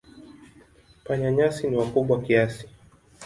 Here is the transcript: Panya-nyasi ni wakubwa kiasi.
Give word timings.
Panya-nyasi 1.05 1.63
ni 1.67 1.75
wakubwa 1.79 2.15
kiasi. 2.25 2.65